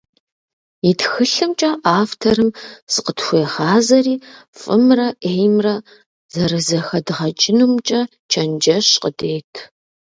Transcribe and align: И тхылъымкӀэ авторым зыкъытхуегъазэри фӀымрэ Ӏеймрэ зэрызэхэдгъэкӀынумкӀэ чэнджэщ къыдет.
И 0.89 0.91
тхылъымкӀэ 0.99 1.71
авторым 2.01 2.49
зыкъытхуегъазэри 2.93 4.15
фӀымрэ 4.59 5.07
Ӏеймрэ 5.23 5.75
зэрызэхэдгъэкӀынумкӀэ 6.33 8.01
чэнджэщ 8.31 8.87
къыдет. 9.01 9.53